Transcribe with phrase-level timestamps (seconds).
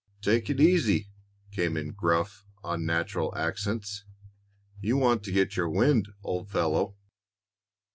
[0.19, 1.09] "Take it easy,"
[1.51, 4.03] came in gruff, unnatural accents.
[4.79, 6.95] "You want to get your wind old fellow."